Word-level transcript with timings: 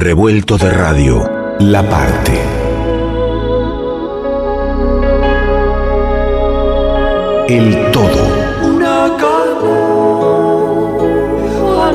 Revuelto 0.00 0.56
de 0.56 0.70
radio, 0.70 1.28
la 1.58 1.82
parte. 1.82 2.40
El 7.48 7.90
todo. 7.90 8.22
Una 8.62 9.10
calma 9.18 9.74
a 11.82 11.92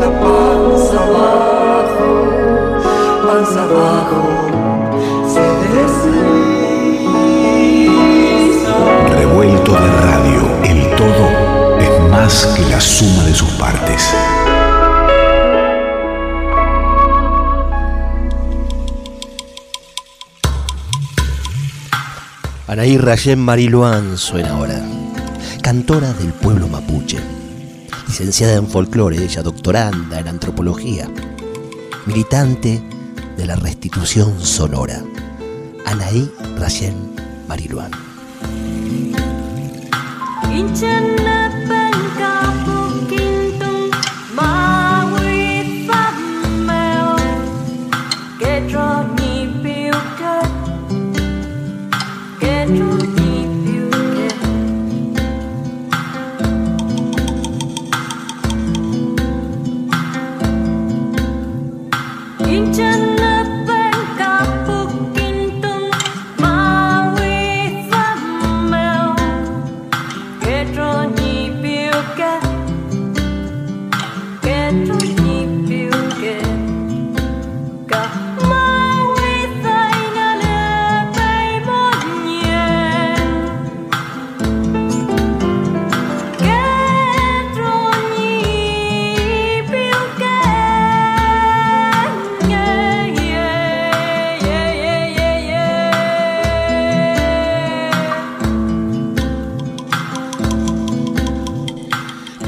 la 0.00 0.10
panza 0.18 0.98
abajo, 1.06 2.10
panza 3.28 3.62
abajo, 3.62 4.20
se 5.28 5.46
desliza. 5.70 6.34
Revuelto 9.16 9.70
de 9.70 9.90
radio, 10.02 10.42
el 10.64 10.80
todo 10.96 11.26
es 11.78 11.92
más 12.10 12.34
que 12.56 12.62
la 12.64 12.80
suma 12.80 13.22
de 13.22 13.34
sus 13.34 13.50
partes. 13.52 14.12
Anaí 22.70 22.98
Rayén 22.98 23.40
Mariluán 23.40 24.16
suena 24.16 24.50
ahora, 24.50 24.80
cantora 25.60 26.12
del 26.12 26.32
pueblo 26.32 26.68
mapuche, 26.68 27.18
licenciada 28.06 28.54
en 28.54 28.68
folclore, 28.68 29.16
ella 29.24 29.42
doctoranda 29.42 30.20
en 30.20 30.28
antropología, 30.28 31.10
militante 32.06 32.80
de 33.36 33.46
la 33.46 33.56
restitución 33.56 34.40
sonora. 34.40 35.02
Anaí 35.84 36.30
Rayén 36.56 36.94
Mariluán. 37.48 37.90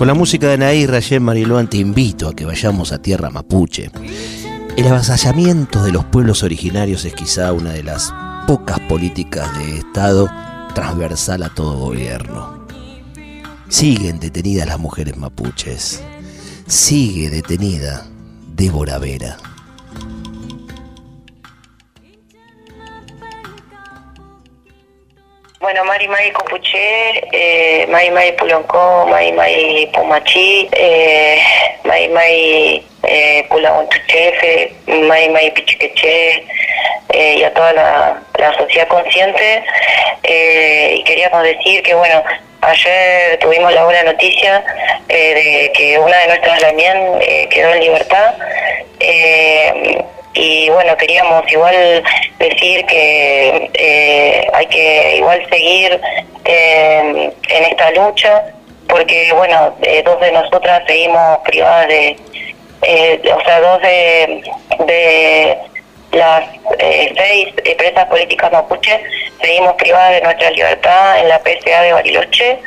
Con 0.03 0.09
la 0.09 0.15
música 0.15 0.49
de 0.49 0.55
Anaí 0.55 0.85
Rayén 0.85 1.23
Mariloan 1.23 1.71
te 1.71 1.77
invito 1.77 2.29
a 2.29 2.35
que 2.35 2.45
vayamos 2.45 2.91
a 2.91 3.01
tierra 3.01 3.31
mapuche. 3.31 3.89
El 4.77 4.89
avasallamiento 4.89 5.85
de 5.85 5.93
los 5.93 6.05
pueblos 6.07 6.43
originarios 6.43 7.05
es 7.05 7.15
quizá 7.15 7.53
una 7.53 7.71
de 7.71 7.85
las 7.85 8.13
pocas 8.49 8.81
políticas 8.81 9.57
de 9.57 9.79
Estado 9.79 10.29
transversal 10.75 11.45
a 11.45 11.51
todo 11.51 11.79
gobierno. 11.79 12.67
Siguen 13.69 14.19
detenidas 14.19 14.67
las 14.67 14.81
mujeres 14.81 15.17
mapuches. 15.17 16.03
Sigue 16.67 17.31
detenida 17.31 18.05
Débora 18.57 18.99
Vera. 18.99 19.52
Bueno, 25.63 25.85
Mari 25.85 26.09
Mari 26.09 26.33
Copuché, 26.33 27.23
eh, 27.31 27.87
Mari 27.89 28.11
Mari 28.11 28.33
Puloncó, 28.33 29.07
Mari 29.07 29.31
Mari 29.31 29.89
Pumachi, 29.93 30.69
eh, 30.73 31.41
Mari 31.85 32.09
Mari 32.09 32.85
eh, 33.05 33.47
Pulaontuchefe, 33.49 34.73
Mari 34.89 35.29
Mari 35.29 35.53
Pichiqueche 35.53 36.45
eh, 37.11 37.37
y 37.39 37.45
a 37.45 37.55
toda 37.55 37.73
la, 37.75 38.55
sociedad 38.59 38.89
consciente. 38.89 39.63
Eh, 40.25 40.97
y 40.99 41.05
queríamos 41.05 41.45
decir 41.45 41.85
que, 41.85 41.95
bueno, 41.95 42.25
ayer 42.63 43.39
tuvimos 43.39 43.73
la 43.73 43.85
buena 43.85 44.03
noticia 44.03 44.65
eh, 45.09 45.35
de 45.35 45.73
que 45.77 45.97
una 45.97 46.17
de 46.19 46.27
nuestras 46.27 46.61
lamien 46.61 47.21
quedó 47.51 47.73
en 47.73 47.81
libertad 47.81 48.35
y 50.35 50.69
bueno, 50.71 50.97
queríamos 50.97 51.51
igual 51.53 52.03
decir 52.43 52.85
que 52.87 53.71
eh, 53.75 54.47
hay 54.53 54.67
que 54.67 55.17
igual 55.17 55.47
seguir 55.49 56.01
eh, 56.45 57.33
en 57.49 57.65
esta 57.65 57.91
lucha, 57.93 58.45
porque 58.89 59.33
bueno, 59.33 59.75
eh, 59.83 60.03
dos 60.05 60.21
de 60.21 60.33
nosotras 60.33 60.83
seguimos 60.87 61.39
privadas 61.45 61.89
de, 61.89 62.17
o 63.33 63.45
sea, 63.45 63.61
dos 63.61 63.81
de, 63.81 64.43
de 64.87 65.59
las 66.13 66.45
seis 67.17 67.49
empresas 67.65 68.05
políticas 68.07 68.53
mapuches 68.53 69.01
seguimos 69.41 69.75
privadas 69.75 70.13
de 70.13 70.21
nuestra 70.23 70.51
libertad 70.51 71.21
en 71.21 71.29
la 71.29 71.39
PSA 71.39 71.83
de 71.83 71.93
Bariloche. 71.93 72.59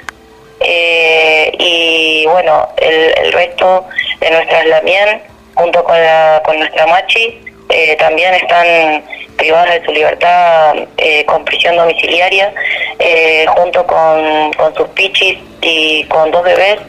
y 1.60 2.26
bueno, 2.28 2.70
el, 2.78 3.14
el 3.18 3.34
resto 3.34 3.86
de 4.20 4.32
nuestras 4.32 4.66
lamien 4.68 5.22
junto 5.54 5.84
con, 5.84 6.02
la, 6.02 6.42
con 6.46 6.58
nuestra 6.60 6.88
machi 6.88 7.46
eh, 7.70 7.96
también 7.98 8.34
están 8.36 9.04
privadas 9.38 9.80
de 9.80 9.86
su 9.86 9.92
libertad 9.92 10.76
eh, 10.98 11.26
con 11.26 11.44
prisión 11.46 11.76
domiciliaria, 11.76 12.54
eh, 13.00 13.46
junto 13.56 13.86
con, 13.86 14.54
con, 14.54 14.76
sus 14.76 14.88
pichis 14.90 15.38
y 15.62 16.04
con 16.06 16.32
dos 16.32 16.44
bebés, 16.44 16.80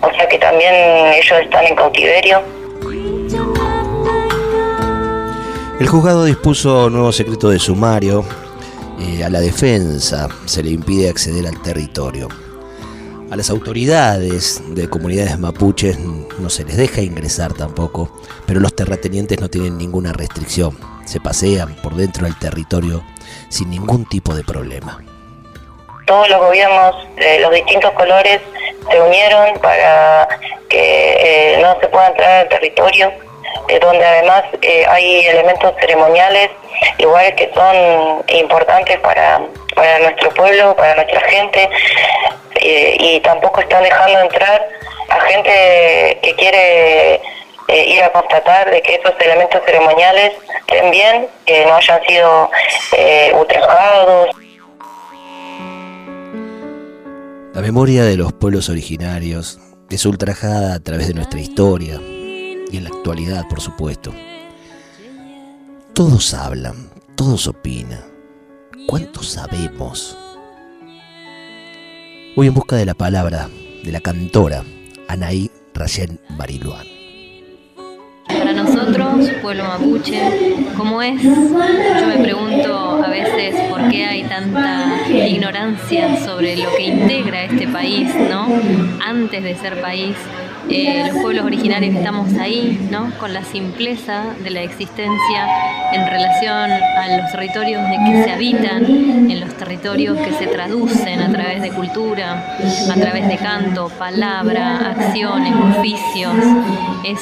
o 0.00 0.14
sea 0.14 0.28
que 0.28 0.38
también 0.38 0.72
ellos 1.14 1.40
están 1.40 1.66
en 1.66 1.76
cautiverio. 1.76 2.42
El 5.80 5.86
juzgado 5.86 6.24
dispuso 6.24 6.90
nuevo 6.90 7.12
secreto 7.12 7.50
de 7.50 7.58
sumario. 7.58 8.24
a 9.24 9.28
la 9.28 9.40
defensa 9.40 10.28
se 10.44 10.62
le 10.62 10.70
impide 10.70 11.08
acceder 11.08 11.46
al 11.46 11.62
territorio. 11.62 12.28
A 13.30 13.36
las 13.36 13.50
autoridades 13.50 14.62
de 14.68 14.88
comunidades 14.88 15.38
mapuches 15.38 15.98
no 16.38 16.50
se 16.50 16.64
les 16.64 16.76
deja 16.76 17.00
ingresar 17.00 17.52
tampoco, 17.52 18.10
pero 18.46 18.60
los 18.60 18.74
terratenientes 18.74 19.40
no 19.40 19.48
tienen 19.48 19.78
ninguna 19.78 20.12
restricción. 20.12 20.76
Se 21.04 21.20
pasean 21.20 21.74
por 21.82 21.94
dentro 21.94 22.24
del 22.24 22.38
territorio 22.38 23.02
sin 23.48 23.70
ningún 23.70 24.06
tipo 24.06 24.34
de 24.34 24.44
problema. 24.44 25.02
Todos 26.06 26.28
los 26.28 26.38
gobiernos 26.40 26.94
de 27.16 27.40
los 27.40 27.52
distintos 27.52 27.92
colores 27.92 28.40
se 28.90 29.00
unieron 29.00 29.58
para 29.60 30.28
que 30.68 31.54
eh, 31.54 31.58
no 31.60 31.78
se 31.80 31.88
pueda 31.88 32.08
entrar 32.08 32.40
al 32.40 32.48
territorio, 32.48 33.12
eh, 33.68 33.78
donde 33.78 34.04
además 34.04 34.44
eh, 34.62 34.84
hay 34.88 35.26
elementos 35.26 35.74
ceremoniales, 35.80 36.50
iguales 36.98 37.34
que 37.34 37.50
son 37.52 38.24
importantes 38.28 38.98
para, 39.00 39.40
para 39.74 39.98
nuestro 39.98 40.30
pueblo, 40.30 40.74
para 40.76 40.94
nuestra 40.94 41.20
gente, 41.28 41.68
y 42.60 43.20
tampoco 43.20 43.60
están 43.60 43.84
dejando 43.84 44.20
entrar 44.20 44.77
a 45.18 45.26
gente 45.28 46.18
que 46.22 46.34
quiere 46.36 47.14
eh, 47.68 47.94
ir 47.94 48.02
a 48.02 48.12
constatar 48.12 48.70
de 48.70 48.80
que 48.82 48.94
esos 48.94 49.12
elementos 49.20 49.60
ceremoniales 49.64 50.32
estén 50.60 50.90
bien, 50.90 51.26
que 51.44 51.66
no 51.66 51.74
hayan 51.74 52.00
sido 52.06 52.50
eh, 52.96 53.32
ultrajados. 53.38 54.28
La 57.54 57.60
memoria 57.60 58.04
de 58.04 58.16
los 58.16 58.32
pueblos 58.32 58.68
originarios 58.68 59.58
es 59.90 60.06
ultrajada 60.06 60.74
a 60.74 60.80
través 60.80 61.08
de 61.08 61.14
nuestra 61.14 61.40
historia 61.40 62.00
y 62.00 62.76
en 62.76 62.84
la 62.84 62.90
actualidad, 62.90 63.46
por 63.48 63.60
supuesto. 63.60 64.12
Todos 65.94 66.32
hablan, 66.34 66.90
todos 67.16 67.48
opinan. 67.48 68.04
¿Cuánto 68.86 69.22
sabemos? 69.22 70.16
Voy 72.36 72.46
en 72.46 72.54
busca 72.54 72.76
de 72.76 72.86
la 72.86 72.94
palabra 72.94 73.48
de 73.82 73.92
la 73.92 74.00
cantora 74.00 74.62
Anaí 75.08 75.50
Rayen 75.74 76.20
Bariluán. 76.36 76.86
Para 78.28 78.52
nosotros, 78.52 79.30
pueblo 79.40 79.64
mapuche, 79.64 80.20
¿cómo 80.76 81.00
es? 81.00 81.22
Yo 81.22 82.06
me 82.06 82.18
pregunto 82.22 83.02
a 83.02 83.08
veces 83.08 83.54
por 83.70 83.88
qué 83.88 84.04
hay 84.04 84.24
tanta 84.24 85.08
ignorancia 85.08 86.22
sobre 86.24 86.56
lo 86.56 86.70
que 86.76 86.88
integra 86.88 87.44
este 87.44 87.66
país, 87.68 88.14
¿no? 88.28 88.48
Antes 89.02 89.42
de 89.42 89.54
ser 89.56 89.80
país, 89.80 90.14
eh, 90.70 91.04
los 91.08 91.22
pueblos 91.22 91.44
originarios 91.44 91.94
estamos 91.94 92.32
ahí, 92.34 92.88
¿no? 92.90 93.10
con 93.18 93.32
la 93.32 93.42
simpleza 93.44 94.24
de 94.42 94.50
la 94.50 94.62
existencia 94.62 95.46
en 95.92 96.06
relación 96.06 96.70
a 96.70 97.16
los 97.16 97.32
territorios 97.32 97.82
de 97.88 97.96
que 98.04 98.24
se 98.24 98.30
habitan, 98.30 98.84
en 98.84 99.40
los 99.40 99.54
territorios 99.54 100.18
que 100.18 100.32
se 100.32 100.46
traducen 100.46 101.20
a 101.20 101.30
través 101.30 101.62
de 101.62 101.70
cultura, 101.70 102.56
a 102.90 102.94
través 102.94 103.28
de 103.28 103.36
canto, 103.36 103.88
palabra, 103.98 104.90
acciones, 104.90 105.54
oficios. 105.78 106.34
Es 107.04 107.20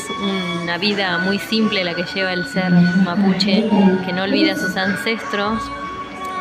una 0.63 0.79
vida 0.79 1.19
muy 1.19 1.39
simple 1.39 1.85
la 1.85 1.95
que 1.95 2.05
lleva 2.15 2.33
el 2.33 2.47
ser 2.47 2.71
mapuche, 2.71 3.69
que 4.05 4.13
no 4.13 4.25
olvida 4.25 4.53
a 4.53 4.57
sus 4.57 4.77
ancestros, 4.77 5.63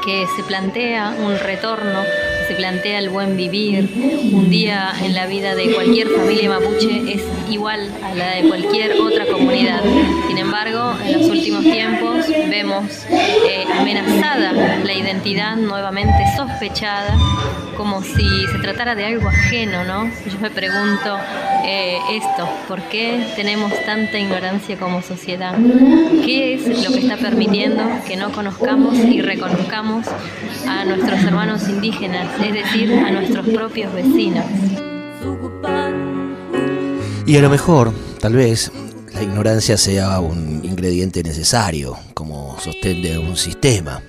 que 0.04 0.26
se 0.36 0.44
plantea 0.44 1.16
un 1.20 1.38
retorno 1.40 2.02
se 2.48 2.56
plantea 2.56 3.00
el 3.00 3.10
buen 3.10 3.36
vivir. 3.36 3.90
Un 4.32 4.50
día 4.50 4.94
en 5.04 5.14
la 5.14 5.26
vida 5.28 5.56
de 5.56 5.74
cualquier 5.74 6.08
familia 6.10 6.50
mapuche 6.50 7.14
es 7.14 7.24
igual 7.50 7.90
a 8.04 8.14
la 8.14 8.32
de 8.36 8.48
cualquier 8.48 9.00
otra 9.00 9.26
comunidad. 9.26 9.82
Sin 10.28 10.38
embargo, 10.38 10.94
en 11.04 11.14
los 11.14 11.30
últimos 11.30 11.64
tiempos 11.64 12.28
vemos 12.50 13.06
eh, 13.10 13.66
amenazada 13.80 14.54
la 14.84 14.94
identidad 14.94 15.56
nuevamente 15.56 16.24
sospechada 16.36 17.18
como 17.76 18.02
si 18.02 18.48
se 18.52 18.60
tratara 18.60 18.96
de 18.96 19.06
algo 19.06 19.28
ajeno, 19.28 19.84
¿no? 19.84 20.06
Yo 20.06 20.40
me 20.40 20.50
pregunto 20.50 21.18
eh, 21.68 21.98
esto, 22.12 22.48
¿por 22.68 22.80
qué 22.90 23.26
tenemos 23.36 23.74
tanta 23.86 24.20
ignorancia 24.20 24.78
como 24.78 25.02
sociedad? 25.02 25.56
¿Qué 26.24 26.54
es 26.54 26.84
lo 26.84 26.92
que 26.92 27.00
está 27.00 27.18
permitiendo 27.18 27.84
que 28.08 28.16
no 28.16 28.32
conozcamos 28.32 28.96
y 28.96 29.22
reconozcamos 29.22 30.06
a 30.68 30.86
nuestros 30.86 31.24
hermanos 31.24 31.68
indígenas, 31.68 32.28
es 32.40 32.54
decir, 32.54 32.94
a 32.94 33.10
nuestros 33.10 33.48
propios 33.50 33.92
vecinos? 33.94 34.46
Y 37.26 37.36
a 37.36 37.42
lo 37.42 37.50
mejor, 37.50 37.92
tal 38.20 38.34
vez, 38.34 38.72
la 39.12 39.24
ignorancia 39.24 39.76
sea 39.76 40.20
un 40.20 40.62
ingrediente 40.64 41.24
necesario 41.24 41.98
como 42.14 42.60
sostén 42.60 43.02
de 43.02 43.18
un 43.18 43.36
sistema 43.36 44.04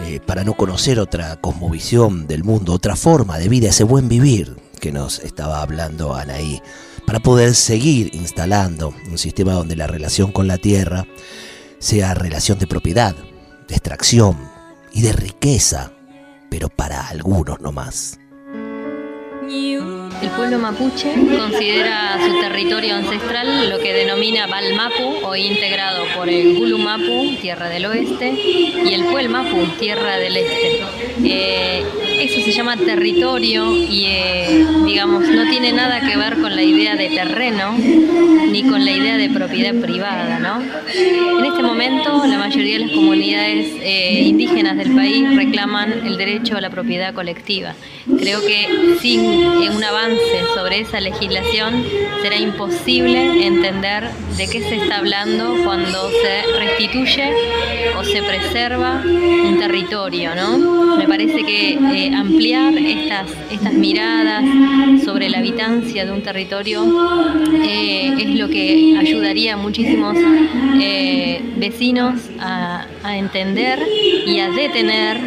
eh, 0.00 0.18
para 0.26 0.42
no 0.42 0.54
conocer 0.54 0.98
otra 0.98 1.36
cosmovisión 1.36 2.26
del 2.26 2.42
mundo, 2.42 2.72
otra 2.72 2.96
forma 2.96 3.38
de 3.38 3.48
vida, 3.48 3.68
ese 3.68 3.84
buen 3.84 4.08
vivir 4.08 4.63
que 4.84 4.92
nos 4.92 5.18
estaba 5.20 5.62
hablando 5.62 6.14
Anaí, 6.14 6.60
para 7.06 7.18
poder 7.18 7.54
seguir 7.54 8.10
instalando 8.14 8.92
un 9.10 9.16
sistema 9.16 9.54
donde 9.54 9.76
la 9.76 9.86
relación 9.86 10.30
con 10.30 10.46
la 10.46 10.58
tierra 10.58 11.06
sea 11.78 12.12
relación 12.12 12.58
de 12.58 12.66
propiedad, 12.66 13.16
de 13.66 13.74
extracción 13.74 14.36
y 14.92 15.00
de 15.00 15.14
riqueza, 15.14 15.92
pero 16.50 16.68
para 16.68 17.08
algunos 17.08 17.62
no 17.62 17.72
más. 17.72 18.18
El 19.48 20.30
pueblo 20.36 20.58
mapuche 20.58 21.14
considera 21.34 22.18
su 22.22 22.40
territorio 22.42 22.96
ancestral 22.96 23.70
lo 23.70 23.78
que 23.78 23.94
denomina 23.94 24.46
Balmapu, 24.46 25.26
hoy 25.26 25.46
integrado 25.46 26.04
por 26.14 26.28
el 26.28 26.58
Gulumapu, 26.58 27.36
tierra 27.40 27.70
del 27.70 27.86
oeste, 27.86 28.30
y 28.30 28.92
el 28.92 29.04
Puelmapu, 29.06 29.64
tierra 29.78 30.18
del 30.18 30.36
este. 30.36 30.82
Eh, 31.24 31.82
eso 32.24 32.40
se 32.40 32.52
llama 32.52 32.76
territorio 32.76 33.76
y, 33.76 34.06
eh, 34.06 34.66
digamos, 34.86 35.28
no 35.28 35.48
tiene 35.50 35.72
nada 35.72 36.00
que 36.00 36.16
ver 36.16 36.40
con 36.40 36.54
la 36.54 36.62
idea 36.62 36.96
de 36.96 37.08
terreno 37.10 37.74
ni 37.76 38.62
con 38.62 38.84
la 38.84 38.92
idea 38.92 39.16
de 39.16 39.30
propiedad 39.30 39.74
privada, 39.74 40.38
¿no? 40.38 40.62
En 41.38 41.44
este 41.44 41.62
momento, 41.62 42.24
la 42.26 42.38
mayoría 42.38 42.78
de 42.78 42.86
las 42.86 42.90
comunidades 42.92 43.66
eh, 43.80 44.22
indígenas 44.24 44.76
del 44.76 44.94
país 44.94 45.34
reclaman 45.34 46.06
el 46.06 46.16
derecho 46.16 46.56
a 46.56 46.60
la 46.60 46.70
propiedad 46.70 47.12
colectiva. 47.14 47.74
Creo 48.18 48.40
que 48.40 48.96
sin 49.00 49.20
un 49.20 49.84
avance 49.84 50.44
sobre 50.54 50.80
esa 50.80 51.00
legislación, 51.00 51.84
será 52.22 52.36
imposible 52.36 53.46
entender 53.46 54.08
de 54.36 54.48
qué 54.48 54.60
se 54.60 54.76
está 54.76 54.98
hablando 54.98 55.56
cuando 55.64 56.10
se 56.10 56.58
restituye 56.58 57.32
o 57.98 58.04
se 58.04 58.22
preserva 58.22 59.02
un 59.04 59.58
territorio, 59.58 60.34
¿no? 60.34 60.96
Me 60.96 61.08
parece 61.08 61.44
que 61.44 61.72
eh, 61.72 62.13
ampliar 62.14 62.76
estas, 62.76 63.30
estas 63.50 63.72
miradas 63.72 64.44
sobre 65.04 65.28
la 65.28 65.38
habitancia 65.38 66.04
de 66.04 66.12
un 66.12 66.22
territorio 66.22 66.84
eh, 67.62 68.14
es 68.18 68.34
lo 68.38 68.48
que 68.48 68.96
ayudaría 68.98 69.54
a 69.54 69.56
muchísimos 69.56 70.16
eh, 70.80 71.42
vecinos 71.56 72.20
a, 72.38 72.86
a 73.02 73.18
entender 73.18 73.80
y 74.26 74.38
a 74.38 74.50
detener 74.50 75.20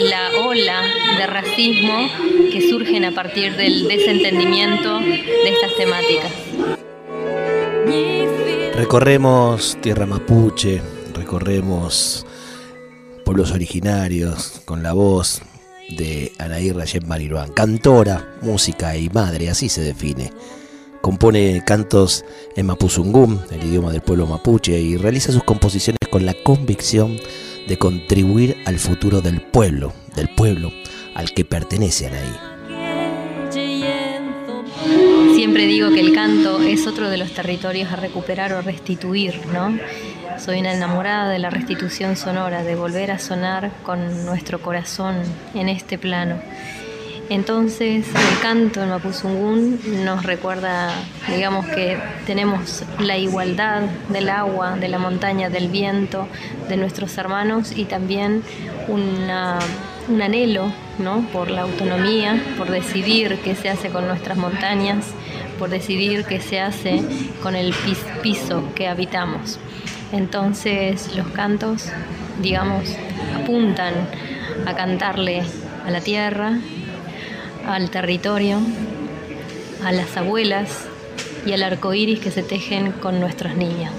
la 0.00 0.40
ola 0.42 0.82
de 1.18 1.26
racismo 1.26 2.08
que 2.52 2.68
surgen 2.68 3.04
a 3.04 3.12
partir 3.12 3.56
del 3.56 3.88
desentendimiento 3.88 4.98
de 5.00 5.48
estas 5.48 5.74
temáticas. 5.76 6.32
Recorremos 8.74 9.78
tierra 9.80 10.06
mapuche, 10.06 10.82
recorremos 11.14 12.26
pueblos 13.24 13.52
originarios 13.52 14.60
con 14.64 14.82
la 14.82 14.92
voz 14.92 15.42
de 15.90 16.32
Anaí 16.38 16.70
Rayet 16.72 17.04
Mariruán, 17.04 17.52
cantora, 17.52 18.36
música 18.42 18.96
y 18.96 19.08
madre, 19.10 19.50
así 19.50 19.68
se 19.68 19.82
define. 19.82 20.32
Compone 21.00 21.62
cantos 21.66 22.24
en 22.54 22.66
mapuzungún, 22.66 23.40
el 23.50 23.64
idioma 23.64 23.92
del 23.92 24.02
pueblo 24.02 24.26
mapuche, 24.26 24.80
y 24.80 24.96
realiza 24.96 25.32
sus 25.32 25.42
composiciones 25.44 25.98
con 26.10 26.24
la 26.24 26.34
convicción 26.34 27.18
de 27.66 27.76
contribuir 27.76 28.56
al 28.66 28.78
futuro 28.78 29.20
del 29.20 29.40
pueblo, 29.40 29.92
del 30.14 30.28
pueblo 30.28 30.72
al 31.14 31.32
que 31.32 31.44
pertenece 31.44 32.06
Anaí. 32.06 32.52
Siempre 35.34 35.66
digo 35.66 35.90
que 35.90 36.00
el 36.00 36.14
canto 36.14 36.60
es 36.62 36.86
otro 36.86 37.10
de 37.10 37.18
los 37.18 37.32
territorios 37.32 37.90
a 37.92 37.96
recuperar 37.96 38.52
o 38.52 38.62
restituir, 38.62 39.34
¿no? 39.52 39.76
Soy 40.44 40.58
una 40.58 40.72
enamorada 40.72 41.30
de 41.30 41.38
la 41.38 41.50
restitución 41.50 42.16
sonora, 42.16 42.64
de 42.64 42.74
volver 42.74 43.12
a 43.12 43.20
sonar 43.20 43.70
con 43.84 44.26
nuestro 44.26 44.60
corazón 44.60 45.22
en 45.54 45.68
este 45.68 45.98
plano. 45.98 46.34
Entonces, 47.30 48.08
el 48.08 48.38
canto 48.42 48.82
en 48.82 48.88
Mapuzungún 48.88 49.78
nos 50.04 50.24
recuerda, 50.24 50.90
digamos 51.28 51.66
que 51.66 51.96
tenemos 52.26 52.82
la 52.98 53.18
igualdad 53.18 53.82
del 54.08 54.28
agua, 54.28 54.74
de 54.74 54.88
la 54.88 54.98
montaña, 54.98 55.48
del 55.48 55.68
viento, 55.68 56.26
de 56.68 56.76
nuestros 56.76 57.16
hermanos 57.18 57.70
y 57.76 57.84
también 57.84 58.42
un 58.88 59.30
anhelo 60.20 60.72
¿no? 60.98 61.24
por 61.32 61.52
la 61.52 61.62
autonomía, 61.62 62.42
por 62.58 62.68
decidir 62.68 63.38
qué 63.44 63.54
se 63.54 63.68
hace 63.68 63.90
con 63.90 64.08
nuestras 64.08 64.36
montañas, 64.36 65.06
por 65.60 65.70
decidir 65.70 66.24
qué 66.24 66.40
se 66.40 66.60
hace 66.60 67.00
con 67.44 67.54
el 67.54 67.72
piso 68.24 68.64
que 68.74 68.88
habitamos. 68.88 69.60
Entonces 70.12 71.16
los 71.16 71.26
cantos, 71.28 71.86
digamos, 72.40 72.84
apuntan 73.34 73.94
a 74.66 74.74
cantarle 74.74 75.42
a 75.86 75.90
la 75.90 76.00
tierra, 76.00 76.58
al 77.66 77.90
territorio, 77.90 78.58
a 79.82 79.92
las 79.92 80.16
abuelas 80.16 80.86
y 81.46 81.52
al 81.52 81.62
arco 81.62 81.94
iris 81.94 82.20
que 82.20 82.30
se 82.30 82.42
tejen 82.42 82.92
con 82.92 83.20
nuestros 83.20 83.56
niños. 83.56 83.92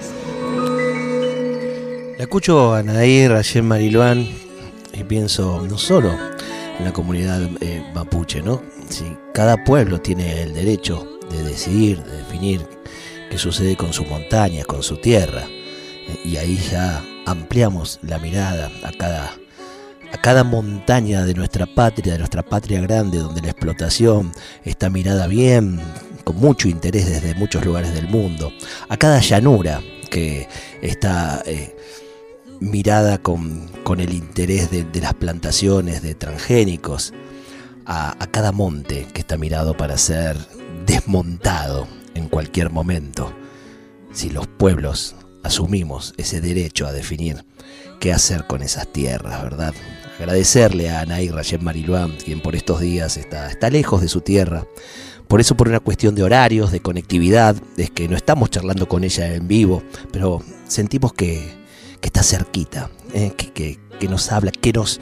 La 2.18 2.24
escucho 2.24 2.74
a 2.74 2.84
Nadir, 2.84 3.32
a 3.32 3.62
Mariluán 3.64 4.28
y 4.94 5.04
pienso 5.04 5.66
no 5.68 5.78
solo 5.78 6.12
en 6.78 6.86
la 6.86 6.94
comunidad 6.94 7.50
eh, 7.60 7.84
mapuche, 7.94 8.42
¿no? 8.42 8.62
Si 8.88 9.06
cada 9.34 9.64
pueblo 9.64 10.00
tiene 10.00 10.44
el 10.44 10.54
derecho 10.54 11.08
de 11.32 11.44
decidir, 11.44 12.04
de 12.04 12.18
definir 12.18 12.62
qué 13.30 13.38
sucede 13.38 13.76
con 13.76 13.94
sus 13.94 14.08
montañas, 14.08 14.66
con 14.68 14.84
su 14.84 14.98
tierra, 14.98 15.48
y 16.24 16.38
ahí 16.38 16.58
ya 16.72 17.04
ampliamos 17.26 18.00
la 18.02 18.20
mirada 18.20 18.72
a 18.84 18.92
cada 18.92 19.34
a 20.14 20.18
cada 20.18 20.44
montaña 20.44 21.26
de 21.26 21.34
nuestra 21.34 21.66
patria, 21.66 22.14
de 22.14 22.20
nuestra 22.20 22.44
patria 22.44 22.80
grande, 22.82 23.18
donde 23.18 23.42
la 23.42 23.50
explotación 23.50 24.32
está 24.64 24.90
mirada 24.92 25.26
bien, 25.26 25.80
con 26.24 26.38
mucho 26.38 26.70
interés 26.70 27.08
desde 27.10 27.34
muchos 27.34 27.66
lugares 27.66 27.94
del 27.96 28.08
mundo, 28.08 28.54
a 28.90 28.98
cada 28.98 29.20
llanura 29.22 29.82
que 30.12 30.48
está 30.84 31.42
eh, 31.48 31.76
mirada 32.60 33.18
con, 33.18 33.72
el 33.98 34.14
interés 34.14 34.70
de, 34.70 35.02
las 35.02 35.16
plantaciones 35.16 36.04
de 36.04 36.14
transgénicos, 36.14 37.12
a 37.86 38.16
cada 38.32 38.52
monte 38.52 39.08
que 39.14 39.22
está 39.22 39.36
mirado 39.36 39.76
para 39.76 39.98
ser 39.98 40.38
desmontado 40.86 41.88
en 42.14 42.30
cualquier 42.30 42.70
momento, 42.70 43.34
si 44.14 44.30
los 44.30 44.48
pueblos 44.48 45.16
asumimos 45.44 46.14
ese 46.18 46.42
derecho 46.42 46.88
a 46.88 46.92
definir 46.92 47.46
qué 48.00 48.12
hacer 48.12 48.48
con 48.48 48.62
esas 48.62 48.92
tierras, 48.92 49.44
¿verdad? 49.44 49.74
agradecerle 50.20 50.90
a 50.90 51.02
Anaí 51.02 51.30
Rayet 51.30 51.62
Mariluán, 51.62 52.16
quien 52.24 52.42
por 52.42 52.56
estos 52.56 52.80
días 52.80 53.18
está, 53.18 53.50
está 53.50 53.70
lejos 53.70 54.02
de 54.02 54.08
su 54.08 54.22
tierra. 54.22 54.66
Por 55.28 55.42
eso, 55.42 55.56
por 55.56 55.68
una 55.68 55.80
cuestión 55.80 56.16
de 56.16 56.24
horarios, 56.24 56.72
de 56.72 56.82
conectividad, 56.82 57.56
es 57.78 57.90
que 57.90 58.08
no 58.08 58.16
estamos 58.16 58.50
charlando 58.50 58.88
con 58.88 59.04
ella 59.04 59.34
en 59.34 59.48
vivo, 59.48 59.84
pero 60.12 60.42
sentimos 60.68 61.14
que, 61.14 61.64
está 62.02 62.22
cerquita, 62.22 62.92
eh, 63.14 63.32
que, 63.36 63.80
que 64.00 64.08
nos 64.08 64.32
habla, 64.32 64.52
que 64.52 64.74
nos 64.74 65.00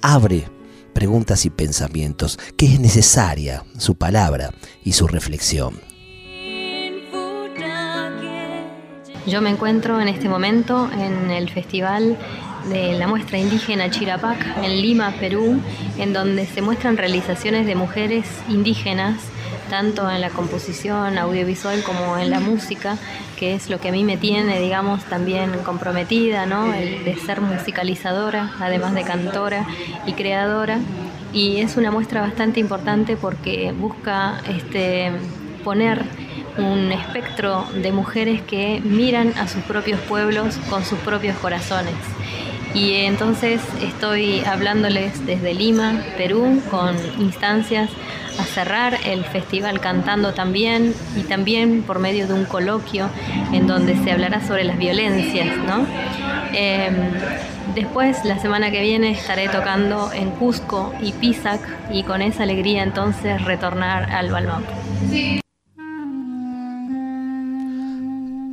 abre 0.00 0.48
preguntas 0.94 1.44
y 1.44 1.50
pensamientos, 1.50 2.38
que 2.56 2.66
es 2.66 2.80
necesaria 2.80 3.64
su 3.76 3.94
palabra 3.96 4.50
y 4.82 4.92
su 4.92 5.06
reflexión. 5.06 5.87
Yo 9.28 9.42
me 9.42 9.50
encuentro 9.50 10.00
en 10.00 10.08
este 10.08 10.26
momento 10.26 10.88
en 10.90 11.30
el 11.30 11.50
festival 11.50 12.16
de 12.70 12.98
la 12.98 13.06
muestra 13.06 13.36
indígena 13.36 13.90
Chirapac 13.90 14.38
en 14.62 14.80
Lima, 14.80 15.12
Perú, 15.20 15.60
en 15.98 16.14
donde 16.14 16.46
se 16.46 16.62
muestran 16.62 16.96
realizaciones 16.96 17.66
de 17.66 17.74
mujeres 17.74 18.24
indígenas, 18.48 19.20
tanto 19.68 20.10
en 20.10 20.22
la 20.22 20.30
composición 20.30 21.18
audiovisual 21.18 21.82
como 21.82 22.16
en 22.16 22.30
la 22.30 22.40
música, 22.40 22.96
que 23.38 23.54
es 23.54 23.68
lo 23.68 23.78
que 23.80 23.90
a 23.90 23.92
mí 23.92 24.02
me 24.02 24.16
tiene, 24.16 24.60
digamos, 24.60 25.04
también 25.04 25.50
comprometida, 25.62 26.46
¿no? 26.46 26.72
El 26.72 27.04
de 27.04 27.14
ser 27.16 27.42
musicalizadora, 27.42 28.52
además 28.60 28.94
de 28.94 29.02
cantora 29.02 29.66
y 30.06 30.14
creadora. 30.14 30.78
Y 31.34 31.58
es 31.58 31.76
una 31.76 31.90
muestra 31.90 32.22
bastante 32.22 32.60
importante 32.60 33.18
porque 33.18 33.72
busca 33.72 34.40
este, 34.48 35.12
poner 35.64 36.06
un 36.58 36.92
espectro 36.92 37.64
de 37.74 37.92
mujeres 37.92 38.42
que 38.42 38.80
miran 38.84 39.32
a 39.38 39.48
sus 39.48 39.62
propios 39.62 40.00
pueblos 40.00 40.56
con 40.68 40.84
sus 40.84 40.98
propios 41.00 41.36
corazones. 41.38 41.94
Y 42.74 42.94
entonces 42.94 43.60
estoy 43.82 44.40
hablándoles 44.44 45.24
desde 45.24 45.54
Lima, 45.54 46.02
Perú, 46.16 46.60
con 46.70 46.96
instancias 47.18 47.90
a 48.38 48.44
cerrar 48.44 48.98
el 49.04 49.24
festival 49.24 49.80
cantando 49.80 50.32
también 50.32 50.94
y 51.16 51.22
también 51.22 51.82
por 51.82 51.98
medio 51.98 52.28
de 52.28 52.34
un 52.34 52.44
coloquio 52.44 53.08
en 53.52 53.66
donde 53.66 53.96
se 53.96 54.12
hablará 54.12 54.46
sobre 54.46 54.64
las 54.64 54.78
violencias. 54.78 55.48
Em, 56.52 56.94
después, 57.74 58.24
la 58.24 58.38
semana 58.38 58.70
que 58.70 58.80
viene, 58.80 59.10
estaré 59.10 59.48
tocando 59.48 60.12
en 60.12 60.30
Cusco 60.30 60.94
y 61.00 61.12
Pisac 61.12 61.60
y 61.90 62.04
con 62.04 62.22
esa 62.22 62.44
alegría 62.44 62.82
entonces 62.82 63.42
retornar 63.44 64.10
al 64.12 64.30
Balmapu. 64.30 64.72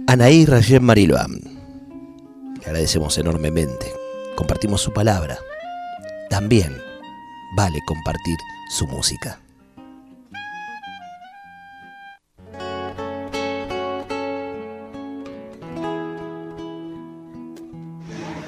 Anaí 0.08 0.46
Rayen 0.46 0.84
Marilbam. 0.84 1.32
Le 2.60 2.66
agradecemos 2.66 3.18
enormemente. 3.18 3.92
Compartimos 4.36 4.80
su 4.80 4.94
palabra. 4.94 5.40
También 6.30 6.78
vale 7.58 7.80
compartir 7.88 8.38
su 8.70 8.86
música. 8.86 9.40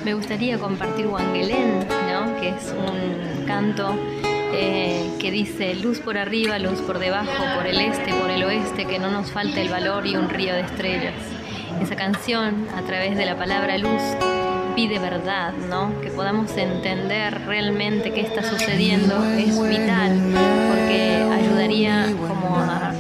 Me 0.06 0.14
gustaría 0.14 0.60
compartir 0.60 1.08
Wangelén, 1.08 1.80
¿no? 1.80 2.40
que 2.40 2.50
es 2.50 2.72
un 2.72 3.46
canto 3.48 3.96
eh, 4.54 5.10
que 5.20 5.32
dice 5.32 5.74
luz 5.74 6.00
por 6.00 6.20
arriba, 6.20 6.60
luz 6.60 6.80
por 6.82 7.00
debajo, 7.00 7.44
por 7.56 7.66
el 7.66 7.80
este, 7.80 8.14
por 8.14 8.30
el 8.30 8.44
oeste, 8.44 8.86
que 8.86 9.00
no 9.00 9.10
nos 9.10 9.32
falte 9.32 9.62
el 9.62 9.70
valor 9.70 10.06
y 10.06 10.16
un 10.16 10.30
río 10.30 10.54
de 10.54 10.62
estrellas. 10.62 11.37
Esa 11.82 11.96
canción, 11.96 12.68
a 12.76 12.82
través 12.82 13.16
de 13.16 13.26
la 13.26 13.38
palabra 13.38 13.78
luz, 13.78 14.02
pide 14.76 15.00
verdad, 15.00 15.54
¿no? 15.70 16.00
Que 16.02 16.10
podamos 16.10 16.56
entender 16.58 17.46
realmente 17.46 18.12
qué 18.12 18.22
está 18.22 18.44
sucediendo 18.44 19.24
es 19.36 19.60
vital, 19.68 20.20
porque 20.70 21.26
ayudaría 21.34 22.06
como 22.16 22.56
a 22.58 22.94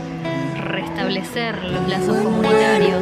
restablecer 0.63 1.63
los 1.63 1.87
lazos 1.87 2.17
comunitarios 2.17 3.01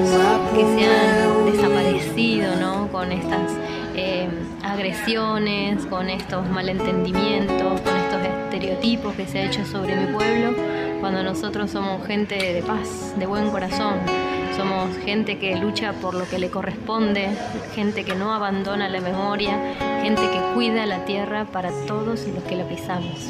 que 0.53 0.63
se 0.75 0.87
han 0.87 1.45
desaparecido, 1.51 2.55
¿no? 2.57 2.87
Con 2.91 3.11
estas 3.11 3.51
eh, 3.95 4.27
agresiones, 4.63 5.85
con 5.85 6.09
estos 6.09 6.45
malentendimientos, 6.49 7.81
con 7.81 7.95
estos 7.95 8.21
estereotipos 8.23 9.13
que 9.15 9.25
se 9.25 9.39
ha 9.39 9.45
hecho 9.45 9.65
sobre 9.65 9.95
mi 9.95 10.13
pueblo, 10.13 10.53
cuando 10.99 11.23
nosotros 11.23 11.71
somos 11.71 12.05
gente 12.05 12.35
de 12.35 12.61
paz, 12.61 13.13
de 13.17 13.25
buen 13.25 13.49
corazón, 13.51 13.99
somos 14.55 14.95
gente 15.03 15.37
que 15.37 15.55
lucha 15.55 15.93
por 15.93 16.13
lo 16.13 16.27
que 16.27 16.39
le 16.39 16.49
corresponde, 16.49 17.29
gente 17.73 18.03
que 18.03 18.15
no 18.15 18.33
abandona 18.33 18.87
la 18.87 19.01
memoria, 19.01 19.75
gente 20.01 20.21
que 20.21 20.39
cuida 20.53 20.85
la 20.85 21.03
tierra 21.05 21.45
para 21.45 21.71
todos 21.87 22.25
los 22.27 22.43
que 22.43 22.55
la 22.55 22.67
pisamos. 22.67 23.29